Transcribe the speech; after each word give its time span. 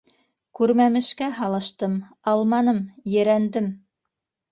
Күрмәмешкә 0.59 1.27
һалыштым, 1.39 1.93
алманым, 2.31 2.79
ерәндем. 3.17 3.69